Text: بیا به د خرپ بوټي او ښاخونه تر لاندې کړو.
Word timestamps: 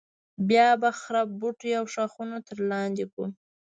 بیا 0.47 0.67
به 0.81 0.89
د 0.93 0.95
خرپ 1.01 1.29
بوټي 1.39 1.71
او 1.79 1.85
ښاخونه 1.93 2.37
تر 2.47 2.57
لاندې 2.71 3.05
کړو. 3.11 3.25